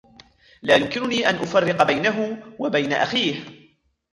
[0.61, 3.43] لا يمكنني أن أفرّق بينه وبين أخيه.